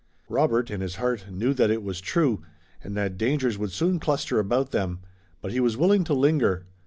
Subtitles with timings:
[0.29, 2.41] Robert, in his heart, knew that it was true,
[2.83, 5.01] and that dangers would soon cluster about them,
[5.43, 6.65] but he was willing to linger.